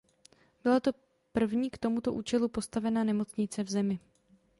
Byla 0.63 0.79
to 0.79 0.91
první 1.31 1.69
k 1.69 1.77
tomuto 1.77 2.13
účelu 2.13 2.47
postavená 2.49 3.03
nemocnice 3.03 3.63
v 3.63 3.69
zemi. 3.69 3.99